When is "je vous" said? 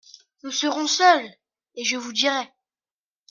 1.83-2.11